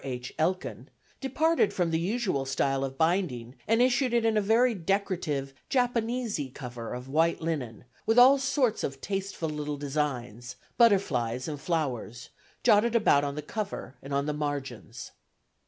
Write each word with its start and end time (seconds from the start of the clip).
H. 0.03 0.33
Elkin), 0.39 0.87
departed 1.19 1.73
from 1.73 1.91
the 1.91 1.99
usual 1.99 2.43
style 2.43 2.83
of 2.83 2.97
binding 2.97 3.53
and 3.67 3.83
issued 3.83 4.15
it 4.15 4.25
in 4.25 4.35
a 4.35 4.41
very 4.41 4.73
decorative 4.73 5.53
"Japanesy" 5.69 6.51
cover 6.51 6.91
of 6.95 7.07
white 7.07 7.39
linen, 7.39 7.85
with 8.07 8.17
all 8.17 8.39
sorts 8.39 8.83
of 8.83 8.99
tasteful 8.99 9.49
little 9.49 9.77
designs 9.77 10.55
butterflies 10.75 11.47
and 11.47 11.61
flowers 11.61 12.29
jotted 12.63 12.95
about 12.95 13.23
on 13.23 13.35
the 13.35 13.43
cover 13.43 13.93
and 14.01 14.11
on 14.11 14.25
the 14.25 14.33
margins. 14.33 15.11